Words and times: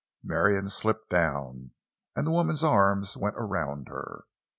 Marion 0.23 0.67
slipped 0.67 1.11
down, 1.11 1.73
and 2.15 2.25
the 2.25 2.31
woman's 2.31 2.63
arms 2.63 3.15
went 3.15 3.35
around 3.37 3.87
her. 3.89 4.25